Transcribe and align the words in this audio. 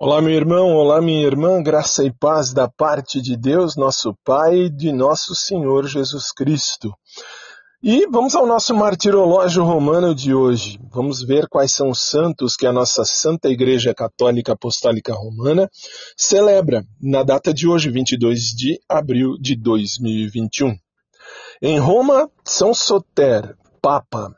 Olá, 0.00 0.22
meu 0.22 0.32
irmão, 0.32 0.76
olá, 0.76 1.02
minha 1.02 1.26
irmã, 1.26 1.60
graça 1.60 2.04
e 2.04 2.12
paz 2.12 2.52
da 2.52 2.68
parte 2.68 3.20
de 3.20 3.36
Deus, 3.36 3.74
nosso 3.74 4.16
Pai 4.24 4.56
e 4.56 4.70
de 4.70 4.92
nosso 4.92 5.34
Senhor 5.34 5.88
Jesus 5.88 6.30
Cristo. 6.30 6.94
E 7.82 8.06
vamos 8.06 8.36
ao 8.36 8.46
nosso 8.46 8.72
martirológio 8.76 9.64
romano 9.64 10.14
de 10.14 10.32
hoje. 10.32 10.78
Vamos 10.92 11.20
ver 11.20 11.48
quais 11.48 11.72
são 11.72 11.90
os 11.90 12.00
santos 12.00 12.54
que 12.54 12.64
a 12.64 12.72
nossa 12.72 13.04
Santa 13.04 13.48
Igreja 13.48 13.92
Católica 13.92 14.52
Apostólica 14.52 15.12
Romana 15.12 15.68
celebra 16.16 16.84
na 17.02 17.24
data 17.24 17.52
de 17.52 17.66
hoje, 17.66 17.90
22 17.90 18.50
de 18.56 18.78
abril 18.88 19.36
de 19.36 19.56
2021. 19.56 20.76
Em 21.60 21.76
Roma, 21.80 22.30
São 22.44 22.72
Soter, 22.72 23.56
Papa, 23.82 24.32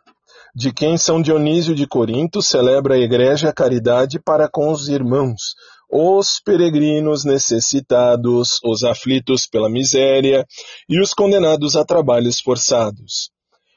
de 0.54 0.72
quem 0.72 0.96
São 0.96 1.20
Dionísio 1.22 1.74
de 1.74 1.86
Corinto 1.86 2.42
celebra 2.42 2.94
a 2.94 2.98
igreja 2.98 3.52
caridade 3.52 4.18
para 4.18 4.48
com 4.48 4.70
os 4.70 4.88
irmãos, 4.88 5.54
os 5.90 6.40
peregrinos 6.44 7.24
necessitados, 7.24 8.58
os 8.64 8.84
aflitos 8.84 9.46
pela 9.46 9.68
miséria 9.68 10.46
e 10.88 11.00
os 11.00 11.12
condenados 11.12 11.76
a 11.76 11.84
trabalhos 11.84 12.40
forçados. 12.40 13.30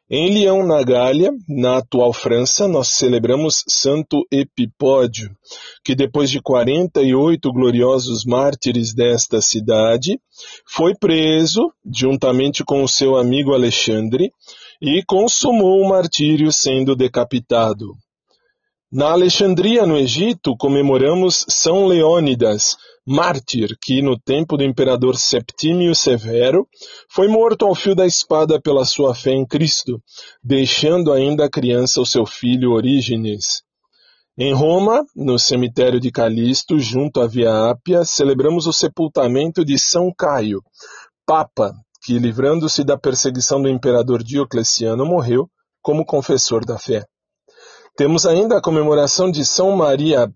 Em 0.09 0.29
Lyon, 0.29 0.63
na 0.67 0.83
Gália, 0.83 1.31
na 1.47 1.77
atual 1.77 2.13
França, 2.13 2.67
nós 2.67 2.89
celebramos 2.89 3.63
Santo 3.67 4.27
Epipódio, 4.29 5.31
que 5.83 5.95
depois 5.95 6.29
de 6.29 6.39
48 6.39 7.51
gloriosos 7.51 8.23
mártires 8.23 8.93
desta 8.93 9.41
cidade, 9.41 10.19
foi 10.67 10.93
preso, 10.93 11.71
juntamente 11.91 12.63
com 12.63 12.83
o 12.83 12.87
seu 12.87 13.15
amigo 13.17 13.53
Alexandre, 13.53 14.29
e 14.85 15.01
consumou 15.05 15.79
o 15.79 15.87
martírio 15.87 16.51
sendo 16.51 16.93
decapitado. 16.93 17.93
Na 18.91 19.13
Alexandria, 19.13 19.87
no 19.87 19.95
Egito, 19.95 20.57
comemoramos 20.57 21.45
São 21.47 21.85
Leônidas, 21.85 22.75
mártir 23.07 23.77
que, 23.81 24.01
no 24.01 24.19
tempo 24.19 24.57
do 24.57 24.63
imperador 24.63 25.15
Septímio 25.15 25.95
Severo, 25.95 26.67
foi 27.09 27.29
morto 27.29 27.65
ao 27.65 27.73
fio 27.73 27.95
da 27.95 28.05
espada 28.05 28.59
pela 28.61 28.83
sua 28.83 29.15
fé 29.15 29.31
em 29.31 29.47
Cristo, 29.47 30.01
deixando 30.43 31.13
ainda 31.13 31.45
a 31.45 31.49
criança 31.49 32.01
o 32.01 32.05
seu 32.05 32.25
filho 32.25 32.73
Orígenes. 32.73 33.63
Em 34.37 34.53
Roma, 34.53 35.05
no 35.15 35.39
cemitério 35.39 35.99
de 35.99 36.11
Calisto, 36.11 36.77
junto 36.77 37.21
à 37.21 37.27
Via 37.27 37.69
Ápia, 37.69 38.03
celebramos 38.03 38.67
o 38.67 38.73
sepultamento 38.73 39.63
de 39.63 39.79
São 39.79 40.11
Caio, 40.13 40.61
Papa, 41.25 41.73
que, 42.03 42.19
livrando-se 42.19 42.83
da 42.83 42.97
perseguição 42.97 43.61
do 43.61 43.69
imperador 43.69 44.21
Diocleciano, 44.21 45.05
morreu 45.05 45.49
como 45.81 46.05
confessor 46.05 46.65
da 46.65 46.77
fé. 46.77 47.05
Temos 47.95 48.25
ainda 48.25 48.57
a 48.57 48.61
comemoração 48.61 49.31
de 49.31 49.45
São 49.45 49.75
Mariab, 49.75 50.33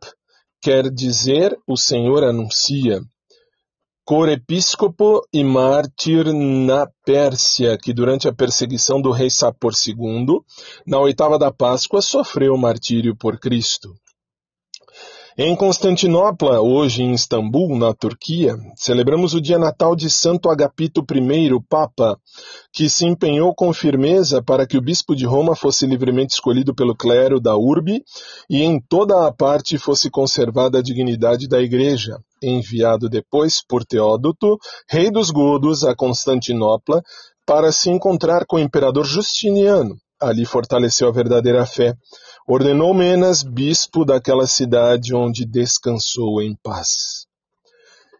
quer 0.62 0.90
dizer 0.90 1.58
o 1.68 1.76
Senhor 1.76 2.23
anuncia. 2.23 3.02
Cor-episcopo 4.06 5.22
e 5.34 5.44
mártir 5.44 6.34
na 6.34 6.88
Pérsia, 7.06 7.78
que 7.78 7.94
durante 7.94 8.28
a 8.28 8.34
perseguição 8.34 9.02
do 9.02 9.12
rei 9.12 9.30
Sapor 9.30 9.73
II, 9.73 10.40
na 10.86 11.00
oitava 11.00 11.38
da 11.38 11.52
Páscoa, 11.52 12.02
sofreu 12.02 12.54
o 12.54 12.58
martírio 12.58 13.18
por 13.18 13.38
Cristo. 13.38 13.94
Em 15.39 15.55
Constantinopla, 15.55 16.61
hoje 16.61 17.03
em 17.03 17.13
Istambul, 17.13 17.77
na 17.77 17.93
Turquia, 17.93 18.57
celebramos 18.75 19.35
o 19.35 19.39
dia 19.39 19.59
natal 19.59 19.95
de 19.95 20.09
Santo 20.09 20.49
Agapito 20.49 21.05
I, 21.13 21.63
Papa, 21.69 22.19
que 22.73 22.89
se 22.89 23.05
empenhou 23.05 23.53
com 23.53 23.71
firmeza 23.71 24.41
para 24.41 24.65
que 24.65 24.75
o 24.75 24.81
bispo 24.81 25.15
de 25.15 25.27
Roma 25.27 25.55
fosse 25.55 25.85
livremente 25.85 26.33
escolhido 26.33 26.73
pelo 26.73 26.95
clero 26.95 27.39
da 27.39 27.55
urbe 27.55 28.03
e 28.49 28.63
em 28.63 28.81
toda 28.89 29.27
a 29.27 29.31
parte 29.31 29.77
fosse 29.77 30.09
conservada 30.09 30.80
a 30.80 30.81
dignidade 30.81 31.47
da 31.47 31.61
Igreja, 31.61 32.17
enviado 32.41 33.08
depois 33.08 33.61
por 33.63 33.85
Teódoto, 33.85 34.58
rei 34.89 35.11
dos 35.11 35.30
godos, 35.30 35.83
a 35.83 35.95
Constantinopla, 35.95 37.03
para 37.45 37.71
se 37.71 37.92
encontrar 37.92 38.43
com 38.47 38.55
o 38.55 38.59
imperador 38.59 39.05
Justiniano. 39.05 39.97
Ali 40.20 40.45
fortaleceu 40.45 41.08
a 41.08 41.11
verdadeira 41.11 41.64
fé 41.64 41.93
ordenou 42.47 42.93
Menas 42.93 43.43
bispo 43.43 44.05
daquela 44.05 44.47
cidade 44.47 45.13
onde 45.13 45.45
descansou 45.45 46.41
em 46.41 46.55
paz. 46.63 47.27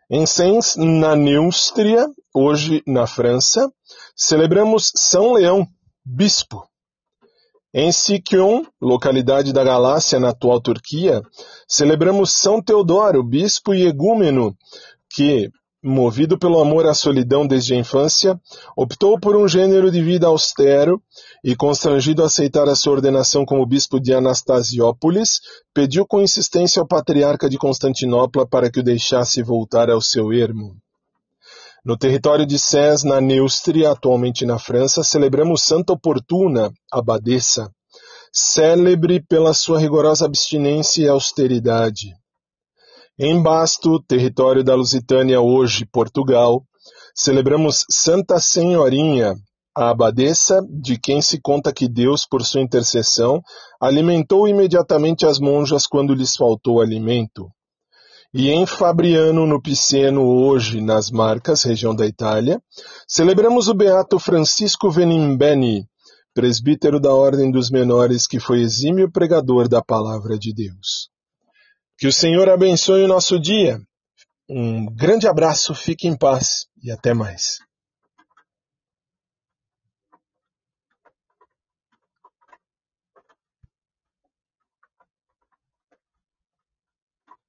Em 0.10 0.26
Sens, 0.26 0.76
na 0.76 1.16
Neustria, 1.16 2.06
hoje 2.36 2.84
na 2.86 3.08
França, 3.08 3.72
celebramos 4.16 4.92
São 4.96 5.34
Leão, 5.34 5.66
bispo. 6.06 6.68
Em 7.74 7.92
Sikion, 7.92 8.64
localidade 8.82 9.54
da 9.54 9.64
Galácia 9.64 10.20
na 10.20 10.30
atual 10.30 10.60
Turquia, 10.60 11.22
celebramos 11.68 12.32
São 12.32 12.62
Teodoro, 12.62 13.24
bispo 13.24 13.74
e 13.74 13.86
egúmeno, 13.86 14.58
que, 15.10 15.50
movido 15.84 16.38
pelo 16.38 16.60
amor 16.60 16.86
à 16.86 16.94
solidão 16.94 17.46
desde 17.46 17.74
a 17.74 17.78
infância, 17.78 18.40
optou 18.76 19.20
por 19.20 19.36
um 19.36 19.48
gênero 19.48 19.92
de 19.92 20.02
vida 20.02 20.28
austero 20.28 21.02
e, 21.44 21.56
constrangido 21.56 22.24
a 22.24 22.26
aceitar 22.26 22.68
a 22.68 22.76
sua 22.76 22.94
ordenação 22.94 23.46
como 23.46 23.66
bispo 23.66 24.00
de 24.00 24.14
Anastasiópolis, 24.14 25.40
pediu 25.74 26.06
com 26.06 26.22
insistência 26.22 26.80
ao 26.82 26.88
patriarca 26.88 27.50
de 27.50 27.58
Constantinopla 27.58 28.48
para 28.48 28.72
que 28.72 28.80
o 28.80 28.84
deixasse 28.84 29.42
voltar 29.44 29.90
ao 29.90 30.02
seu 30.02 30.34
ermo. 30.34 30.76
No 31.86 31.96
território 31.96 32.46
de 32.46 32.60
Sés, 32.60 33.04
na 33.04 33.22
Neustria, 33.22 33.92
atualmente 33.92 34.46
na 34.46 34.60
França, 34.60 35.04
celebramos 35.04 35.64
Santa 35.64 35.94
Oportuna, 35.94 36.70
abadesa, 36.92 37.72
célebre 38.34 39.22
pela 39.22 39.54
sua 39.54 39.80
rigorosa 39.80 40.26
abstinência 40.26 41.04
e 41.06 41.08
austeridade. 41.08 42.14
Em 43.20 43.42
Basto, 43.42 44.00
território 44.04 44.64
da 44.64 44.76
Lusitânia, 44.76 45.42
hoje 45.42 45.88
Portugal, 45.92 46.64
celebramos 47.16 47.84
Santa 47.90 48.40
Senhorinha, 48.40 49.34
a 49.76 49.90
abadesa 49.90 50.62
de 50.70 51.00
quem 51.00 51.20
se 51.20 51.42
conta 51.42 51.74
que 51.74 51.88
Deus, 51.88 52.28
por 52.30 52.46
sua 52.46 52.62
intercessão, 52.62 53.42
alimentou 53.82 54.48
imediatamente 54.48 55.26
as 55.26 55.40
monjas 55.40 55.88
quando 55.88 56.14
lhes 56.14 56.36
faltou 56.36 56.80
alimento. 56.80 57.50
E 58.32 58.52
em 58.52 58.68
Fabriano, 58.68 59.48
no 59.48 59.60
Piceno, 59.60 60.22
hoje, 60.22 60.80
nas 60.80 61.10
Marcas, 61.10 61.64
região 61.64 61.96
da 61.96 62.06
Itália, 62.06 62.62
celebramos 63.08 63.68
o 63.68 63.74
beato 63.74 64.20
Francisco 64.20 64.92
Venimbeni, 64.92 65.88
presbítero 66.36 67.00
da 67.00 67.16
Ordem 67.16 67.50
dos 67.50 67.72
Menores, 67.72 68.28
que 68.28 68.40
foi 68.40 68.62
exímio 68.62 69.12
pregador 69.12 69.68
da 69.68 69.82
Palavra 69.82 70.38
de 70.38 70.54
Deus. 70.54 71.07
Que 71.98 72.08
o 72.08 72.14
Senhor 72.14 72.48
abençoe 72.50 73.04
o 73.04 73.08
nosso 73.08 73.40
dia. 73.40 73.80
Um 74.50 74.86
grande 74.86 75.28
abraço, 75.28 75.74
fique 75.74 76.08
em 76.08 76.16
paz 76.16 76.68
e 76.82 76.92
até 76.92 77.14
mais. 77.14 77.58